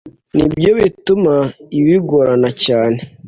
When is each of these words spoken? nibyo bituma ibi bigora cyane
nibyo 0.35 0.71
bituma 0.79 1.33
ibi 1.77 1.83
bigora 1.87 2.31
cyane 2.63 2.99